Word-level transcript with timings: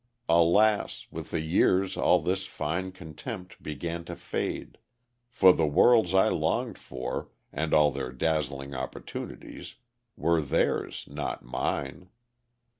Alas, 0.29 1.05
with 1.11 1.29
the 1.29 1.41
years 1.41 1.95
all 1.95 2.19
this 2.23 2.47
fine 2.47 2.91
contempt 2.91 3.61
began 3.61 4.03
to 4.03 4.15
fade; 4.15 4.79
for 5.29 5.53
the 5.53 5.67
worlds 5.67 6.15
I 6.15 6.27
longed 6.29 6.79
for, 6.79 7.29
and 7.53 7.71
all 7.71 7.91
their 7.91 8.11
dazzling 8.11 8.73
opportunities, 8.73 9.75
were 10.17 10.41
theirs 10.41 11.05
not 11.07 11.45
mine.... 11.45 12.09